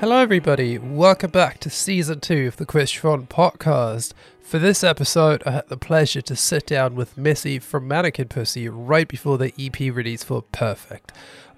[0.00, 0.78] Hello, everybody.
[0.78, 4.14] Welcome back to season two of the Christian podcast.
[4.40, 8.66] For this episode, I had the pleasure to sit down with Missy from Mannequin Pussy
[8.70, 11.12] right before the EP release for Perfect.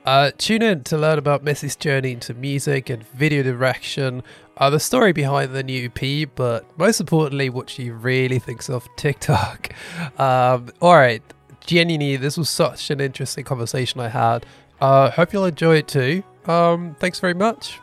[0.04, 4.24] Uh, tune in to learn about Missy's journey into music and video direction,
[4.56, 8.88] uh, the story behind the new EP, but most importantly, what she really thinks of
[8.96, 9.72] TikTok.
[10.18, 11.22] Um, all right,
[11.64, 14.44] genuinely, this was such an interesting conversation I had.
[14.80, 16.24] Uh, hope you'll enjoy it too.
[16.46, 17.78] Um, thanks very much.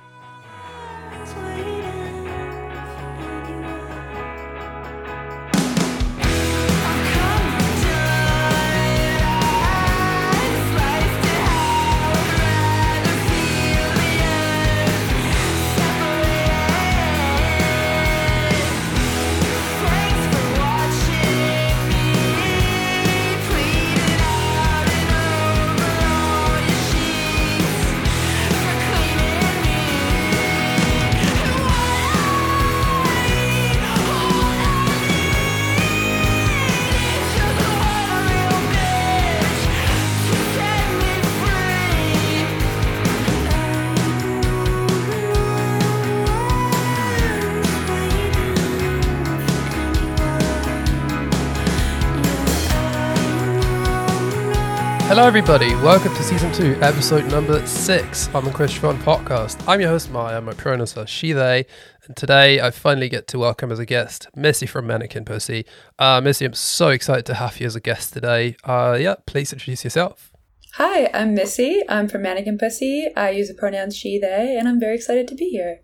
[55.19, 55.75] Hello, everybody.
[55.75, 59.61] Welcome to season two, episode number six on the Christian podcast.
[59.67, 60.39] I'm your host, Maya.
[60.39, 61.65] My pronouns are she, they.
[62.07, 65.65] And today I finally get to welcome as a guest Missy from Mannequin Pussy.
[65.99, 68.55] Uh, Missy, I'm so excited to have you as a guest today.
[68.63, 70.31] Uh, yeah, please introduce yourself.
[70.75, 71.83] Hi, I'm Missy.
[71.89, 73.09] I'm from Mannequin Pussy.
[73.17, 75.81] I use the pronouns she, they, and I'm very excited to be here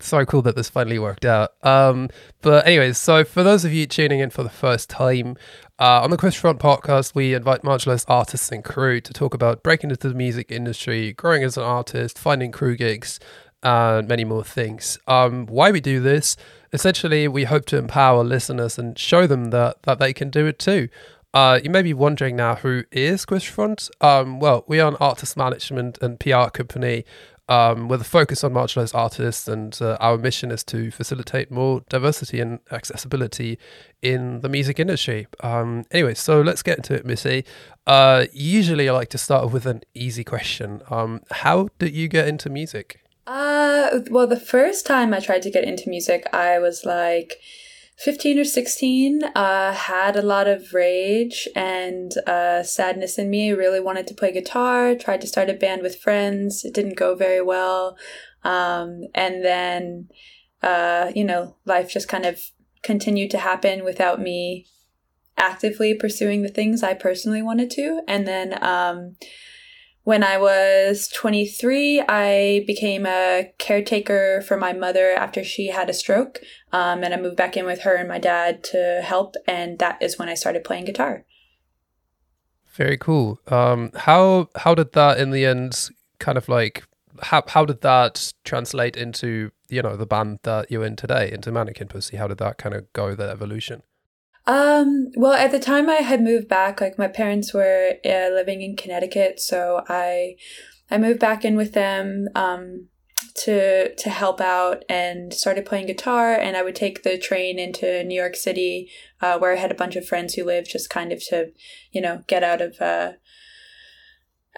[0.00, 1.52] so cool that this finally worked out.
[1.62, 2.08] Um,
[2.42, 5.36] but anyways, so for those of you tuning in for the first time,
[5.78, 9.62] uh, on the Quest Front podcast, we invite marginalized artists and crew to talk about
[9.62, 13.20] breaking into the music industry, growing as an artist, finding crew gigs,
[13.62, 14.98] and many more things.
[15.06, 16.36] Um, why we do this?
[16.72, 20.58] Essentially, we hope to empower listeners and show them that, that they can do it
[20.58, 20.88] too.
[21.34, 23.90] Uh, you may be wondering now who is Quest Front?
[24.00, 27.04] Um, well, we are an artist management and PR company
[27.48, 31.82] um, with a focus on marginalized artists, and uh, our mission is to facilitate more
[31.88, 33.58] diversity and accessibility
[34.02, 35.26] in the music industry.
[35.40, 37.44] Um, anyway, so let's get into it, Missy.
[37.86, 40.82] Uh, usually, I like to start with an easy question.
[40.90, 43.00] Um, how did you get into music?
[43.26, 47.40] Uh, well, the first time I tried to get into music, I was like
[47.98, 53.50] 15 or 16, uh, had a lot of rage and uh, sadness in me.
[53.50, 56.64] Really wanted to play guitar, tried to start a band with friends.
[56.64, 57.98] It didn't go very well.
[58.44, 60.08] Um, and then,
[60.62, 62.40] uh, you know, life just kind of
[62.84, 64.66] continued to happen without me
[65.36, 68.02] actively pursuing the things I personally wanted to.
[68.06, 69.16] And then, um,
[70.08, 75.92] when I was 23, I became a caretaker for my mother after she had a
[75.92, 76.40] stroke.
[76.72, 79.34] Um, and I moved back in with her and my dad to help.
[79.46, 81.26] And that is when I started playing guitar.
[82.72, 83.38] Very cool.
[83.48, 86.84] Um, how how did that in the end kind of like
[87.20, 91.52] how how did that translate into you know the band that you're in today into
[91.52, 92.16] Mannequin Pussy?
[92.16, 93.82] How did that kind of go the evolution?
[94.48, 98.62] Um, well, at the time I had moved back, like my parents were uh, living
[98.62, 100.36] in Connecticut, so I
[100.90, 102.88] I moved back in with them um,
[103.44, 106.32] to to help out and started playing guitar.
[106.32, 109.74] And I would take the train into New York City, uh, where I had a
[109.74, 111.52] bunch of friends who lived, just kind of to
[111.92, 113.12] you know get out of uh,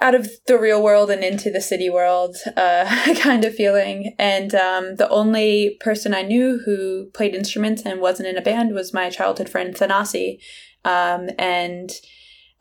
[0.01, 4.15] out of the real world and into the city world uh, kind of feeling.
[4.19, 8.75] And um, the only person I knew who played instruments and wasn't in a band
[8.75, 10.39] was my childhood friend Thanasi.
[10.85, 11.91] Um, and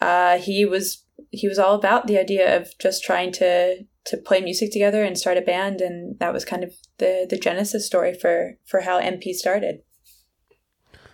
[0.01, 4.41] uh, he was he was all about the idea of just trying to to play
[4.41, 8.13] music together and start a band and that was kind of the the genesis story
[8.13, 9.81] for for how MP started.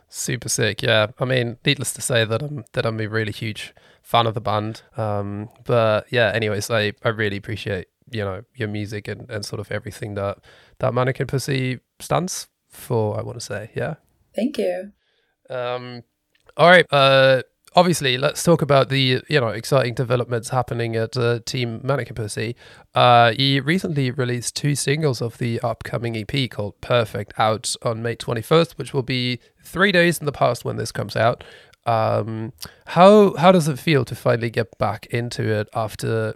[0.07, 1.07] Super sick, yeah.
[1.19, 3.73] I mean, needless to say that I'm that I'm a really huge
[4.06, 4.84] fan of the band.
[4.96, 9.60] Um, but yeah, anyways, I, I really appreciate you know your music and, and sort
[9.60, 10.38] of everything that
[10.78, 13.19] that Mannequin Pussy stands for.
[13.19, 13.96] I want to say, yeah.
[14.36, 14.92] Thank you.
[15.50, 16.04] Um,
[16.56, 16.86] all right.
[16.92, 17.42] Uh,
[17.75, 22.56] obviously, let's talk about the you know exciting developments happening at uh, Team Mannequin Pussy.
[22.94, 28.16] Uh, you recently released two singles of the upcoming EP called Perfect out on May
[28.16, 31.44] 21st, which will be three days in the past when this comes out.
[31.85, 32.53] Um,
[32.87, 36.35] how how does it feel to finally get back into it after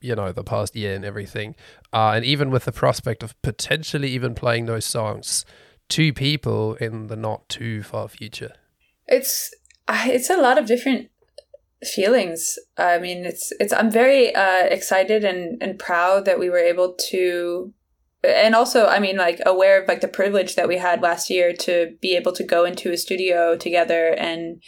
[0.00, 1.56] you know the past year and everything,
[1.92, 5.44] uh, and even with the prospect of potentially even playing those songs
[5.88, 8.52] to people in the not too far future?
[9.06, 9.54] It's
[9.88, 11.10] it's a lot of different
[11.84, 12.58] feelings.
[12.76, 16.94] I mean, it's it's I'm very uh, excited and and proud that we were able
[17.10, 17.72] to
[18.28, 21.52] and also i mean like aware of like the privilege that we had last year
[21.52, 24.62] to be able to go into a studio together and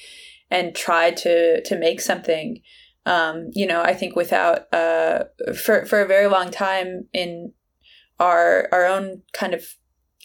[0.50, 2.60] and try to to make something.
[3.06, 5.24] Um you know i think without uh
[5.54, 7.52] for for a very long time in
[8.18, 9.64] our our own kind of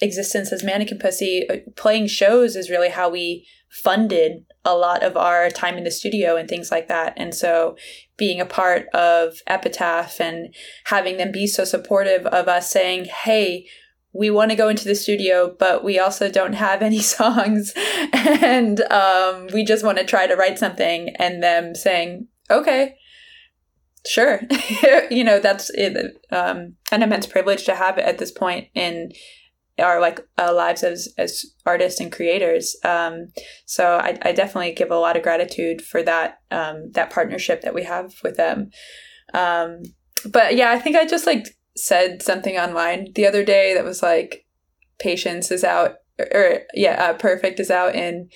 [0.01, 5.15] existence as mannequin pussy uh, playing shows is really how we funded a lot of
[5.15, 7.77] our time in the studio and things like that and so
[8.17, 10.53] being a part of epitaph and
[10.85, 13.65] having them be so supportive of us saying hey
[14.15, 17.73] we want to go into the studio, but we also don't have any songs.
[18.13, 21.09] and um, we just want to try to write something.
[21.19, 22.95] And them saying, okay,
[24.07, 24.41] sure.
[25.11, 29.11] you know, that's it, um, an immense privilege to have at this point in
[29.79, 32.75] our like uh, lives as as artists and creators.
[32.83, 33.27] Um,
[33.65, 37.73] so I, I definitely give a lot of gratitude for that um, that partnership that
[37.73, 38.69] we have with them.
[39.33, 39.83] Um,
[40.31, 41.45] but yeah, I think I just like
[41.75, 44.45] said something online the other day that was like,
[44.99, 48.29] patience is out, or, yeah, uh, perfect is out in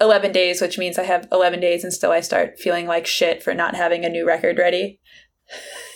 [0.00, 3.42] 11 days, which means I have 11 days and still I start feeling like shit
[3.42, 5.00] for not having a new record ready.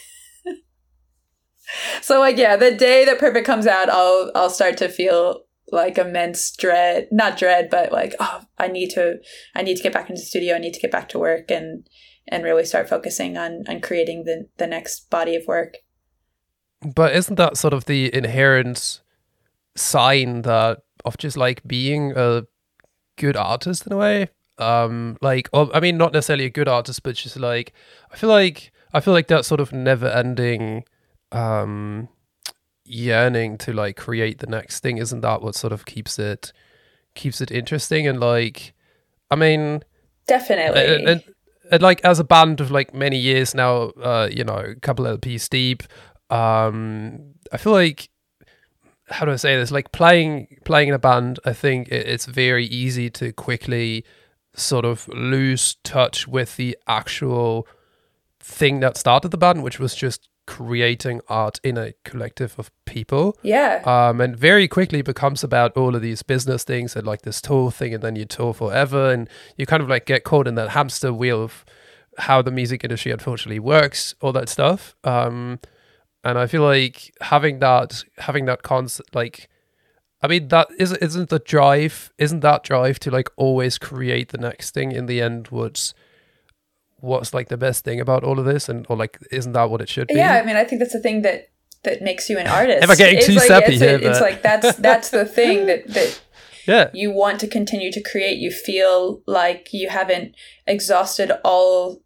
[2.03, 5.99] so like yeah, the day that perfect comes out, I'll I'll start to feel like
[5.99, 9.19] immense dread, not dread, but like oh, I need to
[9.55, 11.51] I need to get back into the studio, I need to get back to work
[11.51, 11.87] and
[12.29, 15.75] and really start focusing on on creating the the next body of work.
[16.83, 19.01] But isn't that sort of the inherent
[19.77, 22.45] sign that of just like being a
[23.17, 24.29] good artist in a way?
[24.59, 27.73] Um, like, or, I mean, not necessarily a good artist, but just like
[28.13, 30.85] I feel like I feel like that sort of never-ending
[31.33, 32.09] um
[32.85, 34.99] yearning to like create the next thing.
[34.99, 36.53] Isn't that what sort of keeps it
[37.15, 38.07] keeps it interesting?
[38.07, 38.75] And like,
[39.31, 39.83] I mean,
[40.27, 40.97] definitely.
[40.97, 41.25] And, and,
[41.71, 45.05] and like as a band of like many years now, uh, you know, a couple
[45.05, 45.83] LPs deep,
[46.31, 48.09] um, I feel like
[49.09, 49.71] how do I say this?
[49.71, 54.05] Like playing playing in a band, I think it's very easy to quickly
[54.55, 57.67] sort of lose touch with the actual
[58.41, 63.37] thing that started the band, which was just creating art in a collective of people.
[63.43, 63.83] Yeah.
[63.87, 67.71] Um, and very quickly becomes about all of these business things and like this tour
[67.71, 70.71] thing, and then you tour forever, and you kind of like get caught in that
[70.71, 71.65] hamster wheel of
[72.19, 74.95] how the music industry unfortunately works, all that stuff.
[75.05, 75.59] Um,
[76.23, 79.49] and I feel like having that having that concept like
[80.23, 84.39] I mean that is isn't the drive isn't that drive to like always create the
[84.39, 85.95] next thing in the end what's
[87.03, 89.81] what's like the best thing about all of this and or like isn't that what
[89.81, 90.15] it should be?
[90.15, 91.49] Yeah, I mean I think that's the thing that
[91.83, 92.83] that makes you an artist.
[92.83, 93.99] Am I getting it's too like, sappy it's, here?
[94.01, 96.21] it's like that's that's the thing that that
[96.67, 98.39] yeah you want to continue to create.
[98.39, 100.35] You feel like you haven't
[100.67, 102.03] exhausted all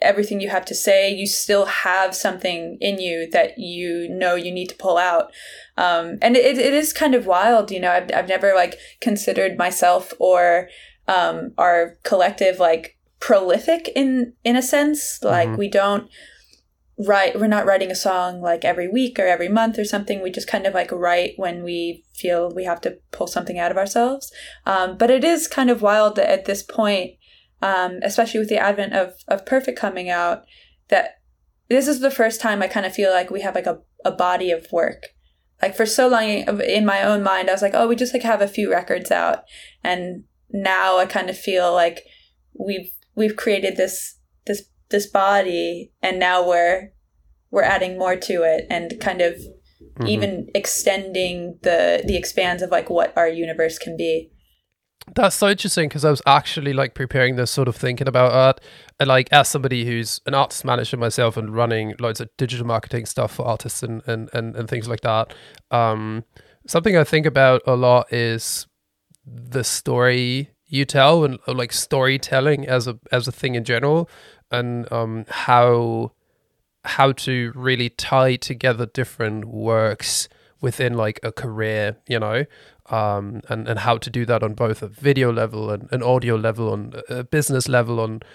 [0.00, 4.52] everything you have to say, you still have something in you that you know you
[4.52, 5.32] need to pull out.
[5.76, 9.58] Um, and it, it is kind of wild, you know, I've, I've never like considered
[9.58, 10.68] myself or
[11.08, 15.22] um, our collective like prolific in, in a sense.
[15.22, 15.58] Like mm-hmm.
[15.58, 16.08] we don't
[16.98, 20.22] write, we're not writing a song like every week or every month or something.
[20.22, 23.70] We just kind of like write when we feel we have to pull something out
[23.70, 24.32] of ourselves.
[24.66, 27.12] Um, but it is kind of wild that at this point,
[27.60, 30.44] um, especially with the advent of of Perfect coming out,
[30.88, 31.20] that
[31.68, 34.12] this is the first time I kind of feel like we have like a, a
[34.12, 35.06] body of work.
[35.60, 38.22] Like for so long in my own mind, I was like, oh, we just like
[38.22, 39.42] have a few records out,
[39.82, 42.04] and now I kind of feel like
[42.54, 46.92] we've we've created this this this body, and now we're
[47.50, 50.06] we're adding more to it, and kind of mm-hmm.
[50.06, 54.30] even extending the the expanse of like what our universe can be.
[55.14, 58.60] That's so interesting because I was actually like preparing this sort of thinking about art.
[59.00, 63.06] And like as somebody who's an artist manager myself and running loads of digital marketing
[63.06, 65.34] stuff for artists and and, and, and things like that.
[65.70, 66.24] Um,
[66.66, 68.66] something I think about a lot is
[69.24, 74.08] the story you tell and like storytelling as a as a thing in general
[74.50, 76.12] and um how
[76.84, 80.28] how to really tie together different works
[80.60, 82.44] within like a career, you know
[82.90, 86.36] um, and and how to do that on both a video level and an audio
[86.36, 88.26] level, on a business level, on uh,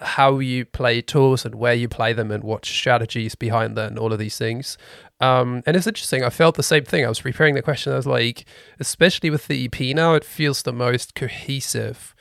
[0.00, 3.98] how you play tools and where you play them and what strategies behind that and
[3.98, 4.78] all of these things.
[5.20, 6.22] Um, and it's interesting.
[6.22, 7.04] I felt the same thing.
[7.04, 7.92] I was preparing the question.
[7.92, 8.46] I was like,
[8.78, 12.14] especially with the EP now, it feels the most cohesive.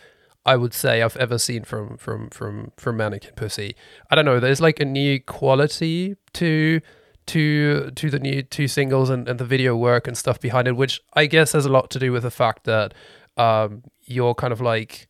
[0.46, 3.76] I would say I've ever seen from from from from Mannequin Pussy.
[4.12, 4.40] I don't know.
[4.40, 6.82] There's like a new quality to
[7.28, 10.76] to to the new two singles and, and the video work and stuff behind it,
[10.76, 12.94] which I guess has a lot to do with the fact that
[13.38, 15.08] um, you're kind of like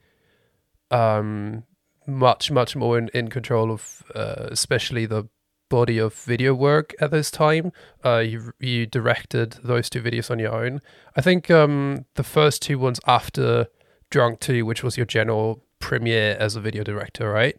[0.90, 1.64] um,
[2.08, 5.28] much much more in, in control of uh, especially the
[5.70, 7.72] body of video work at this time.
[8.04, 10.82] Uh, you you directed those two videos on your own.
[11.16, 13.68] I think um, the first two ones after
[14.10, 17.58] Drunk Two, which was your general premiere as a video director, right?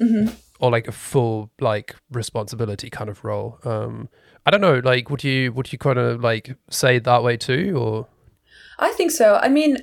[0.00, 0.34] Mm-hmm.
[0.60, 3.58] Or like a full like responsibility kind of role.
[3.64, 4.08] Um,
[4.44, 4.80] I don't know.
[4.82, 8.06] Like, would you would you kind of like say it that way too, or?
[8.78, 9.36] I think so.
[9.36, 9.78] I mean,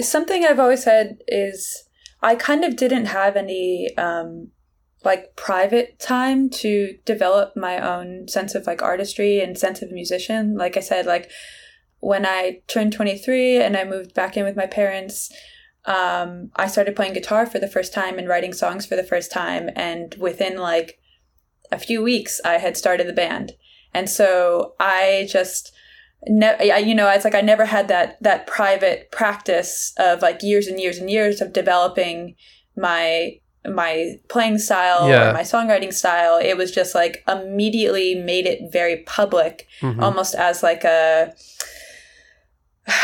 [0.00, 1.84] something I've always said is
[2.22, 4.50] I kind of didn't have any um,
[5.04, 10.56] like private time to develop my own sense of like artistry and sense of musician.
[10.56, 11.30] Like I said, like
[11.98, 15.32] when I turned 23 and I moved back in with my parents,
[15.84, 19.32] um, I started playing guitar for the first time and writing songs for the first
[19.32, 19.70] time.
[19.74, 21.00] And within like
[21.72, 23.52] a few weeks, I had started the band.
[23.92, 25.72] And so I just,
[26.26, 30.66] ne- you know, it's like I never had that that private practice of like years
[30.66, 32.34] and years and years of developing
[32.76, 33.32] my
[33.64, 35.30] my playing style Yeah.
[35.30, 36.36] or my songwriting style.
[36.38, 40.02] It was just like immediately made it very public, Mhm.
[40.02, 41.32] almost as like a.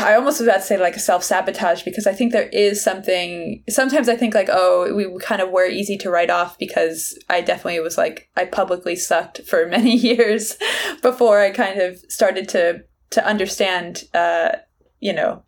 [0.00, 2.82] I almost was about to say like a self sabotage because I think there is
[2.82, 3.62] something.
[3.70, 7.40] Sometimes I think like, oh, we kind of were easy to write off because I
[7.42, 10.56] definitely was like I publicly sucked for many years
[11.00, 14.50] before I kind of started to to understand, uh,
[15.00, 15.42] you know,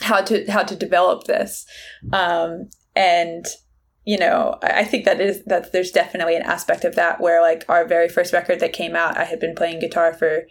[0.00, 1.66] how to how to develop this,
[2.12, 3.44] um, and
[4.04, 7.42] you know, I I think that is that there's definitely an aspect of that where
[7.42, 10.46] like our very first record that came out, I had been playing guitar for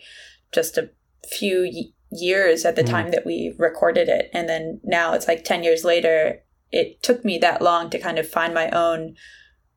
[0.52, 0.92] just a
[1.28, 2.90] few y- years at the Mm.
[2.90, 6.44] time that we recorded it, and then now it's like ten years later.
[6.72, 9.16] It took me that long to kind of find my own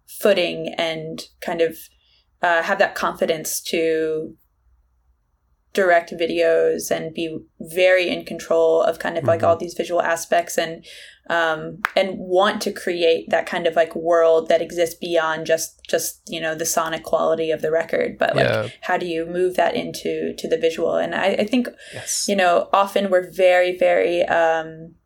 [0.07, 1.79] footing and kind of
[2.43, 4.37] uh, have that confidence to
[5.73, 9.45] direct videos and be very in control of kind of like Mhm.
[9.49, 10.85] all these visual aspects and
[11.31, 16.21] um and want to create that kind of like world that exists beyond just just
[16.29, 18.69] you know the sonic quality of the record but like Yeah.
[18.83, 22.27] how do you move that into to the visual and i, I think Yes.
[22.29, 24.97] you know often we're very very um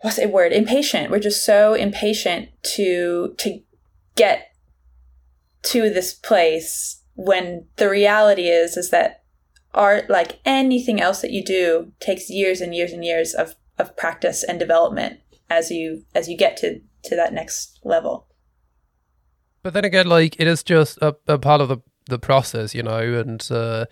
[0.00, 3.60] what's a word impatient we're just so impatient to to
[4.16, 4.48] get
[5.62, 9.19] to this place when the reality is is that
[9.74, 13.96] art like anything else that you do takes years and years and years of of
[13.96, 18.26] practice and development as you as you get to to that next level.
[19.62, 22.82] But then again, like it is just a, a part of the the process, you
[22.82, 22.98] know.
[22.98, 23.86] And uh,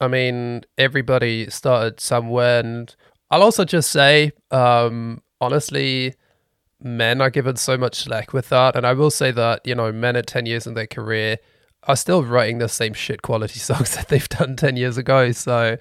[0.00, 2.94] I mean, everybody started somewhere, and
[3.30, 6.14] I'll also just say, um, honestly,
[6.80, 9.92] men are given so much slack with that, and I will say that you know,
[9.92, 11.38] men at ten years in their career
[11.84, 15.76] are still writing the same shit quality songs that they've done 10 years ago so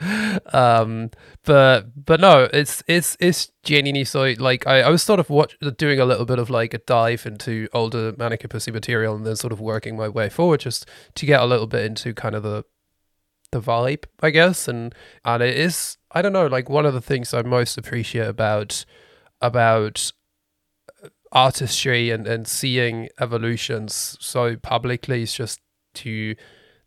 [0.53, 1.09] um
[1.43, 5.57] but but no it's it's it's genuinely so like i, I was sort of watch,
[5.77, 9.35] doing a little bit of like a dive into older Mannequin Pussy material and then
[9.35, 12.43] sort of working my way forward just to get a little bit into kind of
[12.43, 12.63] the
[13.51, 14.67] the vibe i guess.
[14.67, 14.93] And
[15.25, 18.85] and it is i don't know like one of the things i most appreciate about
[19.41, 20.11] about
[21.31, 25.59] artistry and and seeing evolutions so publicly is just
[26.03, 26.35] to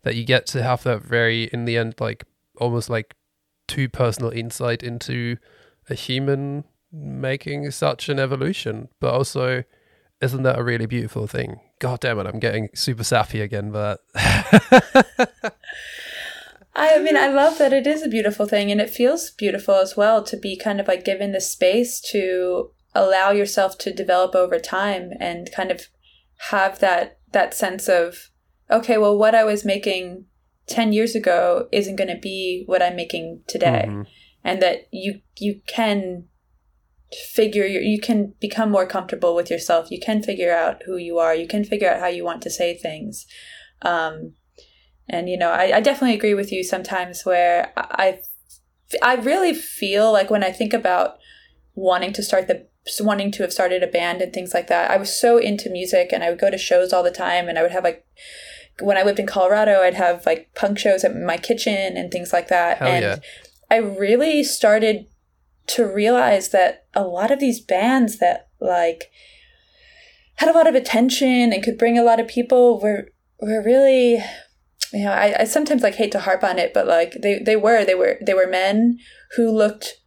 [0.03, 2.25] that you get to have that very in the end like
[2.57, 3.15] almost like
[3.67, 5.37] too personal insight into
[5.89, 8.89] a human making such an evolution.
[8.99, 9.63] But also
[10.21, 11.59] isn't that a really beautiful thing?
[11.79, 14.01] God damn it i'm getting super sappy again but
[16.73, 19.97] I mean, I love that it is a beautiful thing and it feels beautiful as
[19.97, 24.57] well to be kind of like given the space to allow yourself to develop over
[24.57, 25.87] time and kind of
[26.49, 28.29] have that that sense of
[28.71, 30.25] okay, well what I was making
[30.67, 33.85] 10 years ago isn't going to be what I'm making today.
[33.87, 34.07] Mhm.
[34.43, 36.25] And that you you can
[37.33, 39.91] figure your, you can become more comfortable with yourself.
[39.91, 41.35] You can figure out who you are.
[41.35, 43.25] You can figure out how you want to say things.
[43.81, 44.33] Um,
[45.09, 48.21] and you know, I, I definitely agree with you sometimes where I,
[49.01, 51.17] I really feel like when I think about
[51.75, 52.67] wanting to start the
[52.99, 56.11] wanting to have started a band and things like that, I was so into music
[56.11, 58.05] and I would go to shows all the time and I would have like
[58.81, 62.33] when I lived in Colorado, I'd have like punk shows at my kitchen and things
[62.33, 62.77] like that.
[62.77, 63.15] Hell and yeah.
[63.69, 65.05] I really started
[65.67, 69.09] to realize that a lot of these bands that like
[70.35, 73.09] had a lot of attention and could bring a lot of people were
[73.39, 74.13] were really
[74.91, 77.55] you know I, I sometimes like hate to harp on it but like they, they
[77.55, 78.97] were they were they were men
[79.35, 80.01] who looked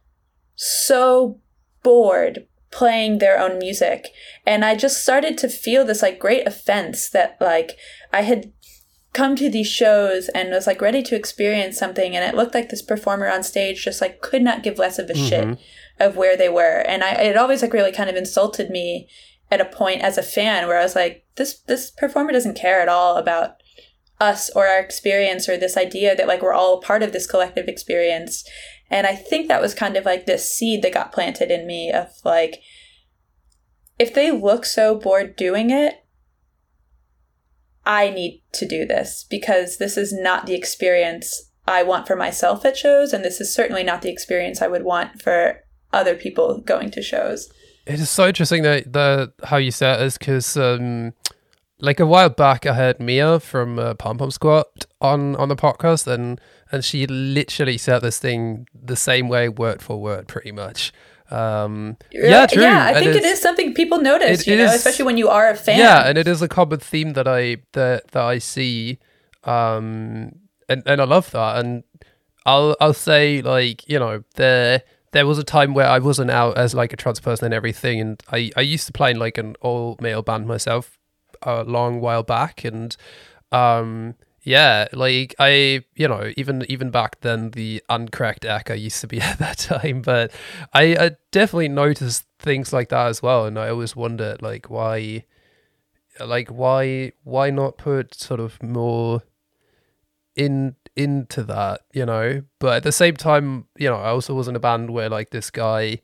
[0.55, 1.39] so
[1.83, 2.47] bored
[2.79, 4.01] playing their own music.
[4.45, 7.69] And i just started to feel this like great offense that like
[8.19, 8.51] i had
[9.13, 12.69] come to these shows and was like ready to experience something and it looked like
[12.69, 15.57] this performer on stage just like could not give less of a shit Mhm.
[16.05, 16.79] of where they were.
[16.91, 19.07] And i it always like really kind of insulted me
[19.53, 22.81] at a point as a fan where i was like this this performer doesn't care
[22.81, 23.49] at all about
[24.31, 27.67] us or our experience or this idea that like we're all part of this collective
[27.67, 28.33] experience
[28.89, 31.91] and i think that was kind of like this seed that got planted in me
[31.91, 32.61] of like
[33.97, 36.05] if they look so bored doing it
[37.85, 42.65] i need to do this because this is not the experience i want for myself
[42.65, 45.61] at shows and this is certainly not the experience i would want for
[45.95, 47.49] other people going to shows.
[47.87, 51.13] It is so interesting that the how you said this because um
[51.79, 54.65] like a while back, I had Mia from uh, Pom Pom Squad
[55.01, 56.39] on on the podcast, and
[56.71, 60.91] and she literally said this thing the same way, word for word, pretty much.
[61.31, 62.61] Um, yeah, true.
[62.61, 65.17] Yeah, I and think it is something people notice, it, you know, is, especially when
[65.17, 65.79] you are a fan.
[65.79, 68.99] Yeah, and it is a common theme that I that that I see,
[69.43, 70.35] um,
[70.69, 71.57] and and I love that.
[71.63, 71.83] And
[72.45, 76.57] I'll I'll say like you know there there was a time where I wasn't out
[76.57, 79.37] as like a trans person and everything, and I I used to play in like
[79.37, 80.99] an all male band myself
[81.41, 82.95] a long while back, and
[83.51, 89.07] um, yeah, like I, you know, even even back then, the uncracked I used to
[89.07, 90.31] be at that time, but
[90.71, 95.25] I, I definitely noticed things like that as well, and I always wondered like why,
[96.19, 99.23] like why why not put sort of more
[100.35, 102.43] in into that, you know?
[102.59, 105.31] But at the same time, you know, I also was in a band where like
[105.31, 106.01] this guy,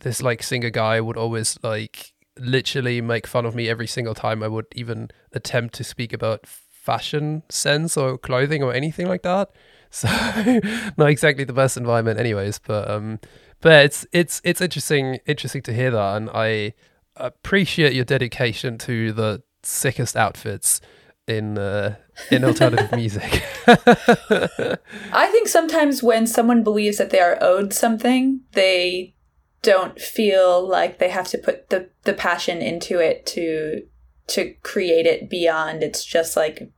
[0.00, 4.42] this like singer guy would always like literally make fun of me every single time
[4.42, 6.46] I would even attempt to speak about
[6.84, 9.50] fashion sense or clothing or anything like that.
[9.94, 10.08] So
[10.96, 13.20] not exactly the best environment anyways, but um
[13.60, 16.74] but it's it's it's interesting interesting to hear that and I
[17.14, 20.80] appreciate your dedication to the sickest outfits
[21.26, 21.96] in uh,
[22.30, 23.44] in alternative music.
[23.66, 29.14] I think sometimes when someone believes that they are owed something, they
[29.62, 33.86] don't feel like they have to put the the passion into it to
[34.28, 35.82] to create it beyond.
[35.82, 36.70] It's just like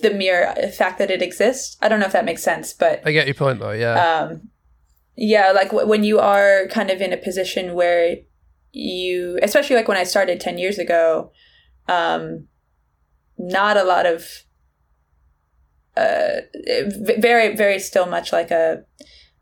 [0.00, 1.76] the mere fact that it exists.
[1.80, 4.20] I don't know if that makes sense but i get your point though yeah.
[4.20, 4.48] um
[5.16, 8.16] yeah like w- when you are kind of in a position where
[8.72, 11.32] you especially like when i started 10 years ago
[11.88, 12.46] um
[13.36, 14.44] not a lot of
[15.96, 16.40] uh
[17.18, 18.84] very very still much like a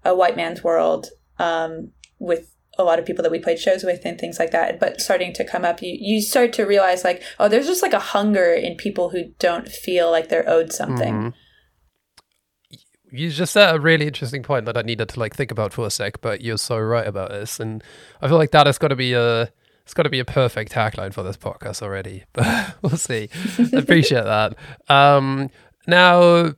[0.04, 4.04] a white man's world um with a lot of people that we played shows with
[4.04, 7.22] and things like that but starting to come up you you start to realize like
[7.38, 11.14] oh there's just like a hunger in people who don't feel like they're owed something.
[11.14, 13.16] Mm-hmm.
[13.16, 15.86] you just said a really interesting point that i needed to like think about for
[15.86, 17.82] a sec but you're so right about this and
[18.20, 19.50] i feel like that has got to be a
[19.82, 23.28] it's got to be a perfect tagline for this podcast already but we'll see.
[23.72, 24.56] Appreciate that.
[24.88, 25.48] Um
[25.86, 26.54] now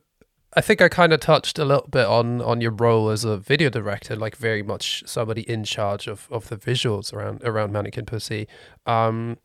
[0.59, 3.37] I think I kind of touched a little bit on on your role as a
[3.37, 8.05] video director, like very much somebody in charge of, of the visuals around around Mannequin
[8.05, 8.45] Pussy.
[8.85, 9.37] Um,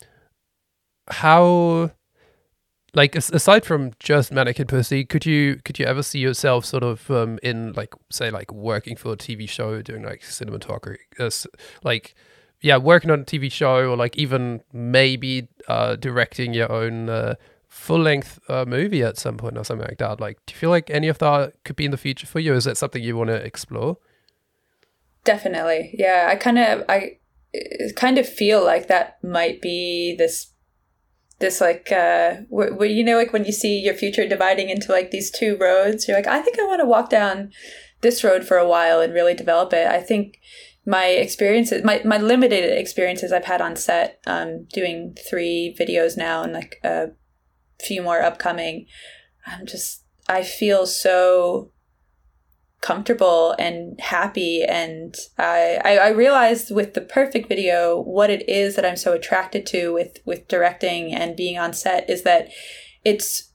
[1.07, 1.91] how,
[2.93, 7.09] like aside from just Mannequin Pussy, could you could you ever see yourself sort of
[7.09, 11.29] um, in like say like working for a TV show, doing like cinematography, uh,
[11.81, 12.13] like
[12.59, 17.09] yeah, working on a TV show, or like even maybe uh, directing your own.
[17.09, 17.35] Uh,
[17.75, 20.21] full length uh, movie at some point or something like that.
[20.21, 22.53] Like, do you feel like any of that could be in the future for you?
[22.53, 23.97] Is that something you want to explore?
[25.25, 26.29] Definitely, yeah.
[26.31, 27.17] I kind of, I
[27.95, 30.53] kind of feel like that might be this,
[31.39, 34.91] this like, uh, where, where you know, like when you see your future dividing into
[34.91, 37.51] like these two roads, you're like, I think I want to walk down
[38.01, 39.85] this road for a while and really develop it.
[39.85, 40.39] I think
[40.85, 46.41] my experiences, my, my limited experiences I've had on set, um, doing three videos now
[46.41, 47.07] and like a
[47.81, 48.87] few more upcoming.
[49.45, 51.71] I'm just, I feel so
[52.85, 58.75] comfortable and happy and I, I, I realized with the perfect video what it is
[58.75, 62.49] that i'm so attracted to with with directing and being on set is that
[63.03, 63.53] it's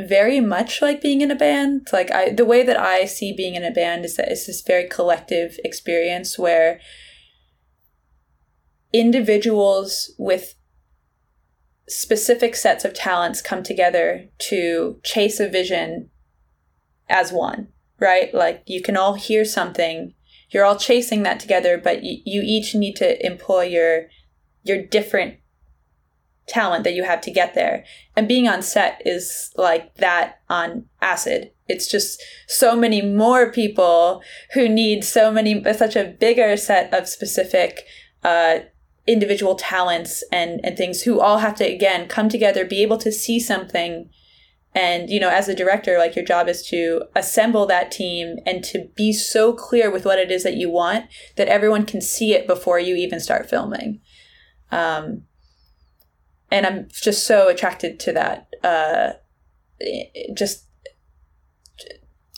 [0.00, 3.54] very much like being in a band like i the way that i see being
[3.54, 6.80] in a band is that it's this very collective experience where
[8.92, 10.56] individuals with
[11.92, 16.10] specific sets of talents come together to chase a vision
[17.08, 18.32] as one, right?
[18.34, 20.14] Like you can all hear something,
[20.50, 24.06] you're all chasing that together, but y- you each need to employ your
[24.64, 25.36] your different
[26.46, 27.84] talent that you have to get there.
[28.16, 31.52] And being on set is like that on acid.
[31.68, 34.22] It's just so many more people
[34.54, 37.80] who need so many such a bigger set of specific
[38.22, 38.60] uh,
[39.06, 43.12] individual talents and and things who all have to again come together be able to
[43.12, 44.08] see something.
[44.74, 48.64] And you know as a director like your job is to assemble that team and
[48.64, 52.32] to be so clear with what it is that you want that everyone can see
[52.32, 54.00] it before you even start filming.
[54.70, 55.24] Um
[56.50, 59.12] and i'm just so attracted to that uh
[60.34, 60.66] just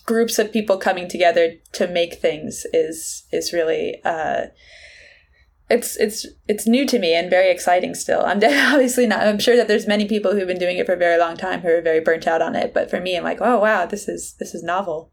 [0.06, 4.46] groups of people coming together to make things is is really uh,
[5.74, 8.24] it's it's it's new to me and very exciting still.
[8.24, 9.26] I'm obviously not.
[9.26, 11.60] I'm sure that there's many people who've been doing it for a very long time
[11.60, 12.72] who are very burnt out on it.
[12.72, 15.12] But for me, I'm like, oh wow, this is this is novel.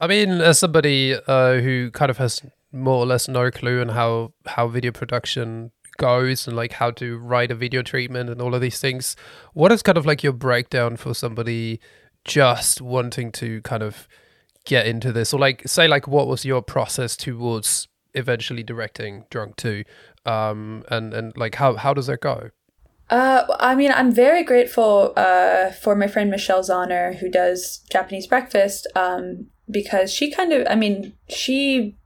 [0.00, 3.90] I mean, as somebody uh, who kind of has more or less no clue on
[3.90, 8.54] how how video production goes and like how to write a video treatment and all
[8.54, 9.16] of these things,
[9.52, 11.80] what is kind of like your breakdown for somebody
[12.24, 14.08] just wanting to kind of
[14.64, 19.56] get into this, or like say like what was your process towards eventually directing Drunk
[19.56, 19.84] Two,
[20.26, 22.50] um, and and like how how does that go?
[23.10, 28.26] Uh, I mean, I'm very grateful uh, for my friend Michelle Zauner, who does Japanese
[28.26, 31.96] Breakfast, um, because she kind of, I mean, she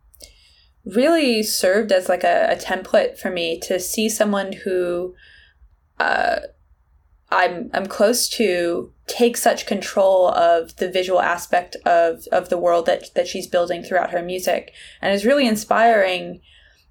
[0.84, 5.14] really served as like a, a template for me to see someone who
[5.98, 6.40] uh,
[7.32, 12.86] I'm I'm close to take such control of the visual aspect of of the world
[12.86, 16.40] that that she's building throughout her music, and it's really inspiring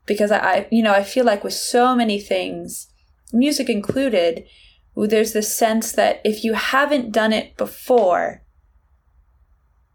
[0.06, 2.88] because I, I you know I feel like with so many things,
[3.32, 4.45] music included,
[4.95, 8.43] there's this sense that if you haven't done it before,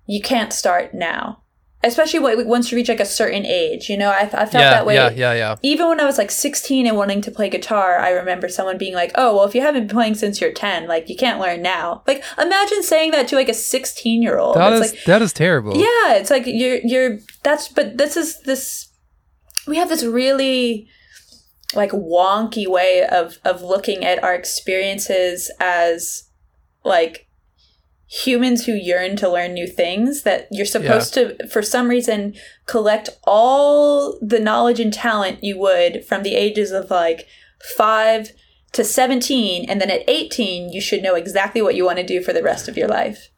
[0.06, 1.42] you can't start now
[1.87, 4.11] especially once you reach like a certain age you know?
[4.11, 4.94] I, I felt yeah, that way.
[4.94, 5.57] yeah yeah yeah.
[5.62, 8.94] Even when i was like 16 and wanting to play guitar i remember someone being
[8.94, 11.62] like oh well if you haven't been playing since you're 10 like you can't learn
[11.62, 12.03] now.
[12.07, 15.33] Like imagine saying that to like a 16 year old that is like, that is
[15.33, 15.77] terrible.
[15.77, 18.92] Yeah it's like you're you're that's but this is this
[19.66, 20.88] we have this really
[21.75, 26.25] like wonky way of of looking at our experiences as
[26.85, 27.25] like
[28.08, 31.28] humans who yearn to learn new things that you're supposed yeah.
[31.28, 32.34] to for some reason
[32.66, 37.26] collect all the knowledge and talent you would from the ages of like
[37.76, 38.30] 5
[38.72, 42.22] to 17 and then at 18 you should know exactly what you want to do
[42.22, 43.28] for the rest of your life.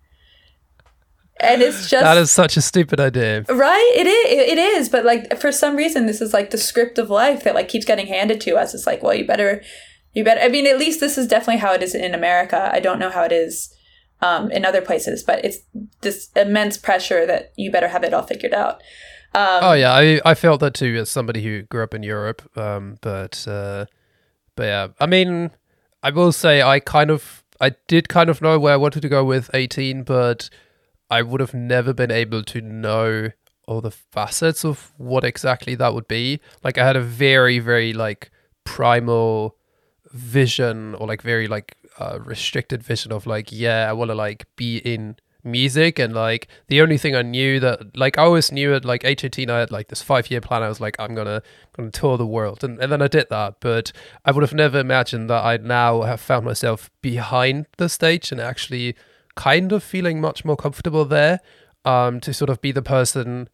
[1.41, 3.45] And it's just that is such a stupid idea.
[3.49, 3.93] Right?
[3.97, 7.09] It is it is but like for some reason this is like the script of
[7.09, 8.75] life that like keeps getting handed to us.
[8.75, 9.63] It's like well you better
[10.13, 12.69] you better i mean at least this is definitely how it is in america.
[12.71, 13.75] I don't know how it is
[14.21, 15.59] um, in other places, but it's
[16.01, 18.83] this immense pressure that you better have it all figured out.
[19.35, 22.43] Um, oh yeah, I I felt that too as somebody who grew up in Europe.
[22.57, 23.87] Um, but uh,
[24.57, 25.51] but yeah, I mean,
[26.03, 29.09] I will say I kind of I did kind of know where I wanted to
[29.09, 30.49] go with eighteen, but
[31.11, 33.31] I would have never been able to know
[33.67, 36.41] all the facets of what exactly that would be.
[36.65, 38.31] Like I had a very very like
[38.65, 39.57] primal
[40.13, 44.47] vision or like very like uh, restricted vision of like yeah i want to like
[44.57, 48.75] be in music and like the only thing i knew that like i always knew
[48.75, 50.63] at like age 18 i had like this five year plan.
[50.63, 51.43] I was like i'm gonna
[51.77, 53.93] gonna tour the world and, and then i did that but
[54.25, 58.41] i would have never imagined that i'd now have found myself behind the stage and
[58.41, 58.95] actually
[59.37, 61.41] kind of feeling much more comfortable there
[61.85, 63.49] um to sort of be the person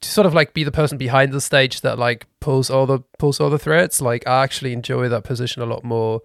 [0.00, 3.00] to sort of like be the person behind the stage that like pulls all the
[3.18, 6.20] pulls all the threads like i actually enjoy that position a lot more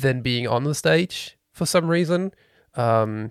[0.00, 2.32] than being on the stage for some reason
[2.74, 3.30] um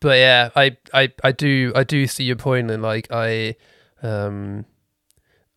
[0.00, 3.54] but yeah i i i do i do see your point and like i
[4.02, 4.64] um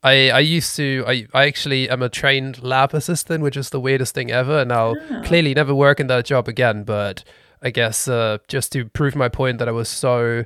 [0.04, 3.80] I, I used to I, I actually am a trained lab assistant, which is the
[3.80, 5.22] weirdest thing ever, and I'll oh.
[5.24, 6.84] clearly never work in that job again.
[6.84, 7.24] But
[7.62, 10.46] I guess uh, just to prove my point that I was so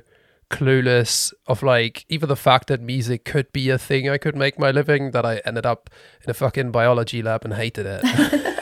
[0.50, 4.58] clueless of like even the fact that music could be a thing I could make
[4.58, 5.90] my living that I ended up
[6.22, 8.02] in a fucking biology lab and hated it.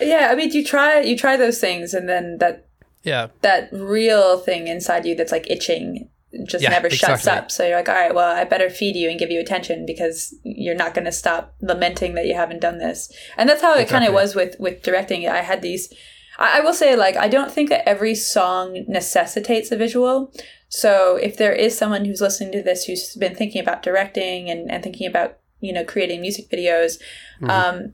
[0.00, 2.66] yeah, I mean you try you try those things and then that
[3.02, 6.08] yeah that real thing inside you that's like itching
[6.48, 7.48] just yeah, never shuts up.
[7.52, 10.34] So you're like, all right, well, I better feed you and give you attention because
[10.42, 13.08] you're not going to stop lamenting that you haven't done this.
[13.36, 13.98] And that's how it exactly.
[13.98, 15.28] kind of was with with directing.
[15.28, 15.94] I had these
[16.38, 20.32] I, I will say, like, I don't think that every song necessitates a visual.
[20.68, 24.70] So if there is someone who's listening to this who's been thinking about directing and,
[24.70, 27.00] and thinking about, you know, creating music videos,
[27.40, 27.50] mm-hmm.
[27.50, 27.92] um,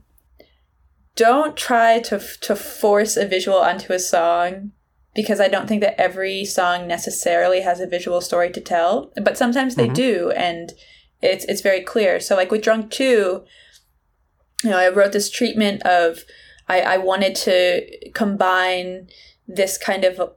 [1.21, 4.73] don't try to to force a visual onto a song
[5.15, 9.37] because I don't think that every song necessarily has a visual story to tell, but
[9.37, 9.93] sometimes they mm-hmm.
[9.93, 10.73] do, and
[11.21, 12.21] it's it's very clear.
[12.21, 13.45] So like with Drunk Two,
[14.65, 16.21] you know, I wrote this treatment of
[16.69, 19.09] I, I wanted to combine
[19.47, 20.33] this kind of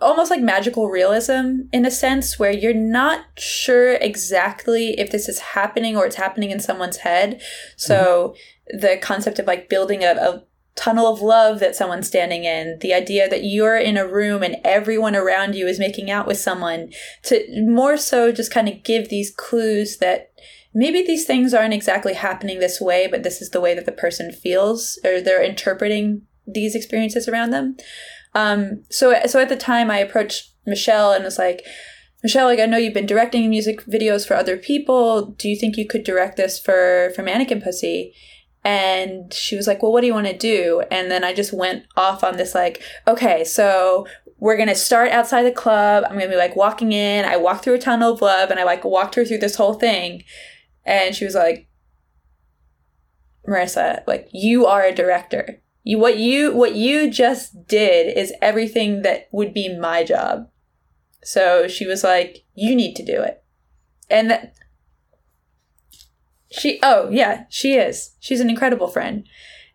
[0.00, 5.40] almost like magical realism in a sense where you're not sure exactly if this is
[5.40, 7.40] happening or it's happening in someone's head.
[7.76, 7.96] So
[8.28, 8.53] mm-hmm.
[8.68, 10.42] The concept of like building a, a
[10.76, 14.56] tunnel of love that someone's standing in, the idea that you're in a room and
[14.64, 16.90] everyone around you is making out with someone,
[17.22, 20.32] to more so just kind of give these clues that
[20.74, 23.92] maybe these things aren't exactly happening this way, but this is the way that the
[23.92, 27.76] person feels or they're interpreting these experiences around them.
[28.34, 31.64] Um, so so at the time, I approached Michelle and was like,
[32.24, 35.26] Michelle, like I know you've been directing music videos for other people.
[35.26, 38.12] Do you think you could direct this for for Mannequin Pussy?
[38.64, 40.82] And she was like, Well, what do you want to do?
[40.90, 44.06] And then I just went off on this like, okay, so
[44.38, 46.04] we're gonna start outside the club.
[46.04, 47.24] I'm gonna be like walking in.
[47.24, 49.74] I walk through a tunnel of love and I like walked her through this whole
[49.74, 50.24] thing.
[50.84, 51.68] And she was like,
[53.46, 55.60] Marissa, like you are a director.
[55.82, 60.48] You what you what you just did is everything that would be my job.
[61.22, 63.42] So she was like, "You need to do it,"
[64.10, 64.54] and that
[66.58, 66.78] she.
[66.82, 68.14] Oh yeah, she is.
[68.20, 69.26] She's an incredible friend,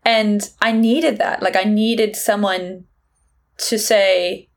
[0.04, 1.42] and I needed that.
[1.42, 2.86] Like I needed someone
[3.58, 4.50] to say,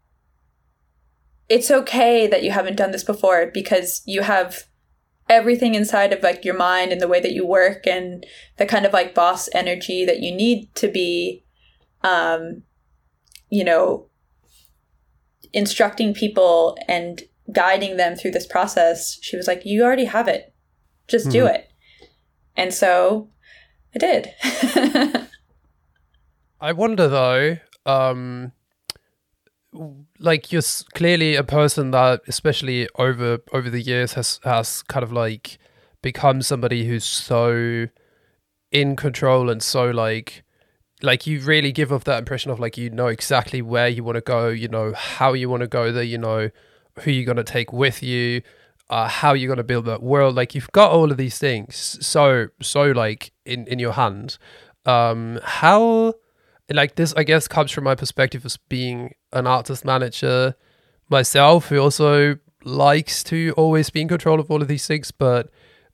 [1.49, 4.65] "It's okay that you haven't done this before because you have."
[5.29, 8.27] everything inside of like your mind and the way that you work and
[8.59, 11.43] the kind of like boss energy that you need to be
[12.03, 12.65] um
[13.49, 14.11] you know
[15.53, 20.55] instructing people and guiding them through this process, she was like, You already have it.
[21.09, 21.33] Just mm-hmm.
[21.33, 21.72] do it.
[22.57, 23.29] And so
[23.95, 24.31] I did.
[26.61, 28.53] I wonder though, um,
[30.19, 30.63] like you're
[30.95, 35.59] clearly a person that, especially over over the years, has has kind of like
[36.03, 37.89] become somebody who's so
[38.71, 40.43] in control and so like
[41.03, 44.17] like you really give off that impression of like you know exactly where you want
[44.17, 46.51] to go, you know how you want to go there, you know
[47.01, 48.43] who you're gonna take with you,
[48.93, 50.35] uh, how you're gonna build that world.
[50.37, 54.37] Like you've got all of these things so so like in in your hand.
[54.85, 56.15] Um, how
[56.71, 60.57] like this I guess comes from my perspective as being an artist manager
[61.09, 65.49] myself who also likes to always be in control of all of these things, but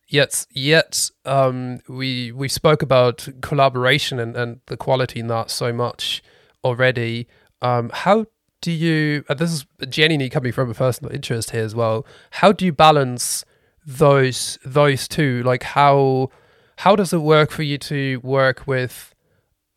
[0.09, 5.73] yet yet um, we we spoke about collaboration and, and the quality in that so
[5.73, 6.21] much
[6.65, 7.29] already.
[7.63, 8.27] Um, how
[8.61, 9.25] do you?
[9.29, 12.07] And this is genuinely coming from a personal interest here as well.
[12.33, 13.45] How do you balance
[13.87, 15.43] those those two?
[15.43, 16.31] Like how
[16.79, 19.15] how does it work for you to work with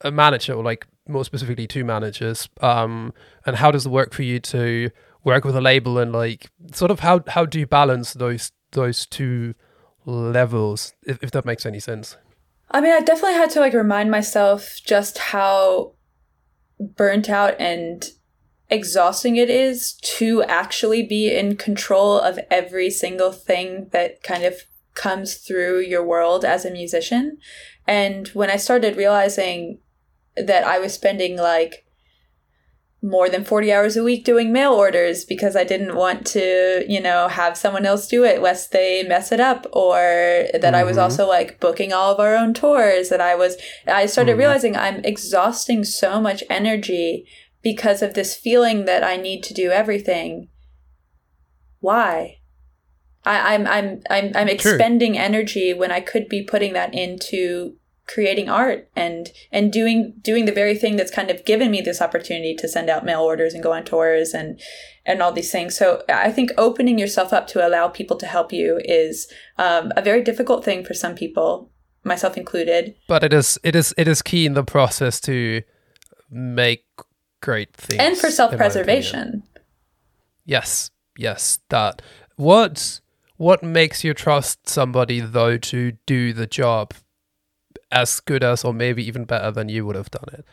[0.01, 2.49] a manager, or like more specifically two managers?
[2.61, 3.13] Um,
[3.45, 4.89] and how does it work for you to
[5.23, 9.05] work with a label and like sort of how how do you balance those those
[9.05, 9.53] two
[10.05, 12.17] levels, if, if that makes any sense.
[12.69, 15.93] I mean, I definitely had to like remind myself just how
[16.79, 18.09] burnt out and
[18.71, 24.55] exhausting it is to actually be in control of every single thing that kind of
[24.95, 27.37] comes through your world as a musician.
[27.85, 29.79] And when I started realizing
[30.37, 31.85] that I was spending like
[33.03, 37.01] more than 40 hours a week doing mail orders because I didn't want to, you
[37.01, 39.97] know, have someone else do it lest they mess it up or
[40.53, 40.75] that mm-hmm.
[40.75, 41.03] I was mm-hmm.
[41.03, 43.57] also like booking all of our own tours that I was
[43.87, 44.39] I started mm-hmm.
[44.39, 47.25] realizing I'm exhausting so much energy
[47.61, 50.49] because of this feeling that I need to do everything.
[51.79, 52.39] Why?
[53.23, 55.21] I, I'm I'm I'm I'm expending True.
[55.21, 57.75] energy when I could be putting that into
[58.07, 62.01] creating art and and doing doing the very thing that's kind of given me this
[62.01, 64.59] opportunity to send out mail orders and go on tours and
[65.05, 65.77] and all these things.
[65.77, 70.01] So I think opening yourself up to allow people to help you is um, a
[70.01, 71.71] very difficult thing for some people,
[72.03, 72.95] myself included.
[73.07, 75.61] But it is it is it is key in the process to
[76.29, 76.85] make
[77.41, 79.43] great things and for self preservation.
[80.45, 82.01] Yes, yes, that
[82.35, 83.01] what
[83.37, 86.93] what makes you trust somebody though to do the job
[87.91, 90.45] as good as or maybe even better than you would have done it?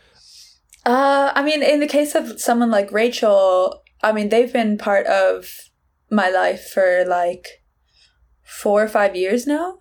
[0.85, 5.07] Uh, I mean, in the case of someone like Rachel, I mean, they've been part
[5.07, 5.51] of
[6.11, 7.63] my life for like
[8.43, 9.81] four or five years now.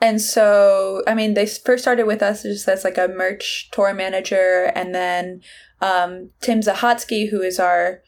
[0.00, 3.94] And so, I mean, they first started with us just as like a merch tour
[3.94, 5.40] manager, and then
[5.80, 8.02] um, Tim Zahotsky, who is our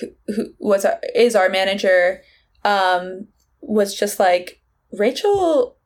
[0.00, 2.22] who, who was our, is our manager,
[2.64, 3.26] um,
[3.60, 4.60] was just like
[4.92, 5.76] Rachel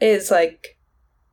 [0.00, 0.78] is like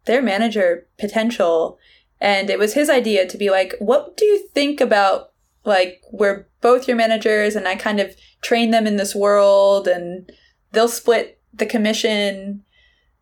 [0.05, 1.79] their manager potential.
[2.21, 5.31] And it was his idea to be like what do you think about
[5.65, 10.31] like we're both your managers and i kind of train them in this world and
[10.71, 12.63] they'll split the commission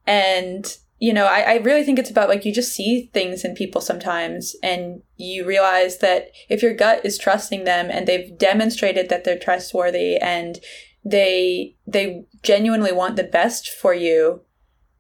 [0.05, 3.55] and you know I, I really think it's about like you just see things in
[3.55, 9.09] people sometimes and you realize that if your gut is trusting them and they've demonstrated
[9.09, 10.59] that they're trustworthy and
[11.05, 14.41] they they genuinely want the best for you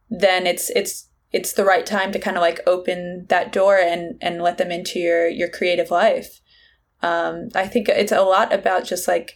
[0.09, 4.17] then it's it's it's the right time to kind of like open that door and
[4.21, 6.39] and let them into your your creative life.
[7.01, 9.35] Um, i think it's a lot about just like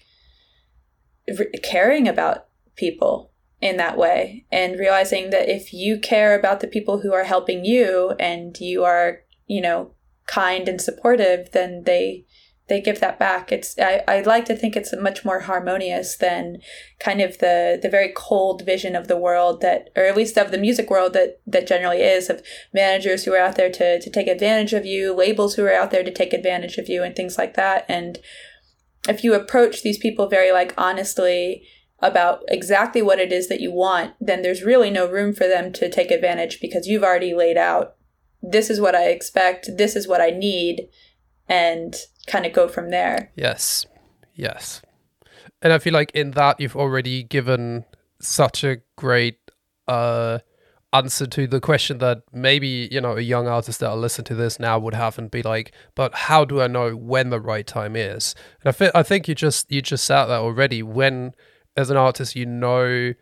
[1.37, 2.45] re- caring about
[2.77, 7.23] people in that way and realizing that if you care about the people who are
[7.23, 9.91] helping you and you are you know
[10.27, 12.25] kind and supportive then they
[12.67, 13.51] they give that back.
[13.51, 16.57] It's I, I like to think it's much more harmonious than
[16.99, 20.51] kind of the the very cold vision of the world that or at least of
[20.51, 22.43] the music world that that generally is of
[22.73, 25.91] managers who are out there to to take advantage of you, labels who are out
[25.91, 27.85] there to take advantage of you and things like that.
[27.87, 28.19] And
[29.07, 31.63] if you approach these people very like honestly
[31.99, 35.71] about exactly what it is that you want, then there's really no room for them
[35.73, 37.95] to take advantage because you've already laid out
[38.41, 40.87] this is what I expect, this is what I need
[41.49, 41.95] and
[42.27, 43.31] kind of go from there.
[43.35, 43.85] Yes.
[44.35, 44.81] Yes.
[45.61, 47.85] And I feel like in that you've already given
[48.19, 49.39] such a great
[49.87, 50.39] uh
[50.93, 54.59] answer to the question that maybe, you know, a young artist that'll listen to this
[54.59, 57.95] now would have and be like, but how do I know when the right time
[57.95, 58.35] is?
[58.61, 60.81] And I feel, I think you just you just said that already.
[60.83, 61.33] When
[61.77, 63.13] as an artist you know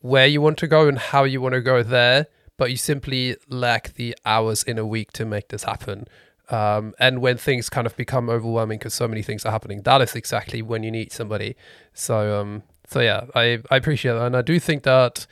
[0.00, 2.26] where you want to go and how you want to go there,
[2.58, 6.06] but you simply lack the hours in a week to make this happen.
[6.50, 10.02] Um, and when things kind of become overwhelming because so many things are happening, that
[10.02, 11.56] is exactly when you need somebody.
[11.94, 15.26] So, um, so yeah, I, I appreciate that, and I do think that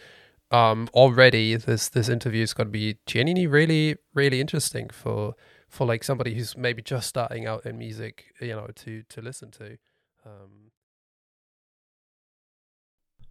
[0.50, 5.34] um, already this this interview is going to be genuinely really really interesting for
[5.68, 9.50] for like somebody who's maybe just starting out in music, you know, to to listen
[9.52, 9.78] to.
[10.24, 10.71] Um,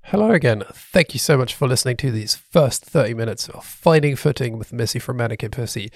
[0.06, 0.64] Hello again.
[0.74, 4.74] Thank you so much for listening to these first 30 minutes of Finding Footing with
[4.74, 5.92] Missy from Mannequin Pussy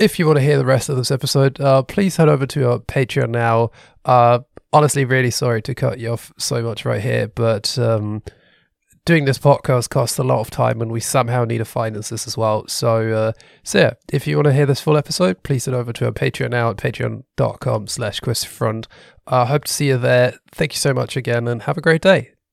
[0.00, 2.70] if you want to hear the rest of this episode, uh, please head over to
[2.70, 3.70] our Patreon now.
[4.04, 4.40] Uh,
[4.72, 8.22] honestly, really sorry to cut you off so much right here, but um,
[9.04, 12.26] doing this podcast costs a lot of time and we somehow need to finance this
[12.26, 12.66] as well.
[12.66, 15.92] So, uh, so yeah, if you want to hear this full episode, please head over
[15.92, 18.86] to our Patreon now at patreon.com slash queerstothefront
[19.26, 20.34] I hope to see you there.
[20.50, 22.32] Thank you so much again and have a great day.